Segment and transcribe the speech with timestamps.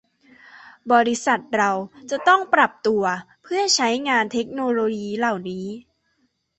[0.91, 1.71] บริษัทเรา
[2.09, 3.03] จะต้องปรับตัว
[3.43, 5.65] เพื่อใช้งานเทคโนโลยีเหล่านี้